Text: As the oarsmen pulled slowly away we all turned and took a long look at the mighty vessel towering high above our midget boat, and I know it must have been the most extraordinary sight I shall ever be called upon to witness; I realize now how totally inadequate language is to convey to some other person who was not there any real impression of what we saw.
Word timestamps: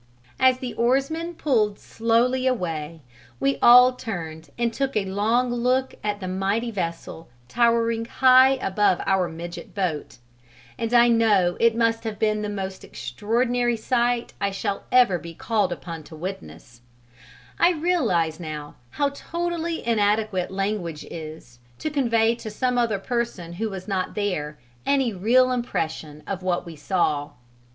As 0.39 0.57
the 0.57 0.73
oarsmen 0.73 1.35
pulled 1.35 1.77
slowly 1.77 2.47
away 2.47 3.01
we 3.39 3.59
all 3.61 3.93
turned 3.93 4.49
and 4.57 4.73
took 4.73 4.97
a 4.97 5.05
long 5.05 5.51
look 5.53 5.93
at 6.03 6.19
the 6.19 6.27
mighty 6.27 6.71
vessel 6.71 7.29
towering 7.47 8.05
high 8.05 8.53
above 8.53 8.99
our 9.05 9.29
midget 9.29 9.75
boat, 9.75 10.17
and 10.75 10.91
I 10.91 11.07
know 11.07 11.55
it 11.59 11.75
must 11.75 12.03
have 12.03 12.17
been 12.17 12.41
the 12.41 12.49
most 12.49 12.83
extraordinary 12.83 13.77
sight 13.77 14.33
I 14.41 14.49
shall 14.49 14.85
ever 14.91 15.19
be 15.19 15.35
called 15.35 15.71
upon 15.71 16.01
to 16.05 16.15
witness; 16.15 16.81
I 17.59 17.73
realize 17.73 18.39
now 18.39 18.77
how 18.89 19.09
totally 19.09 19.85
inadequate 19.85 20.49
language 20.49 21.05
is 21.11 21.59
to 21.77 21.91
convey 21.91 22.33
to 22.37 22.49
some 22.49 22.75
other 22.79 22.97
person 22.97 23.53
who 23.53 23.69
was 23.69 23.87
not 23.87 24.15
there 24.15 24.57
any 24.83 25.13
real 25.13 25.51
impression 25.51 26.23
of 26.25 26.41
what 26.41 26.65
we 26.65 26.75
saw. 26.75 27.33